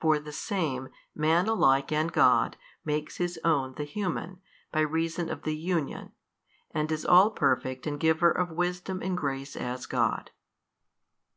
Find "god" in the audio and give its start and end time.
2.12-2.56, 9.86-10.30